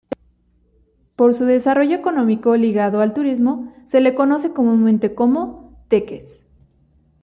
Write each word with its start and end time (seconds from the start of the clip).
Por 1.15 1.35
su 1.35 1.45
desarrollo 1.45 1.95
económico 1.95 2.55
ligado 2.57 3.01
al 3.01 3.13
turismo, 3.13 3.71
se 3.85 4.01
le 4.01 4.15
conoce 4.15 4.51
comúnmente 4.51 5.13
como 5.13 5.77
"Teques". 5.89 6.43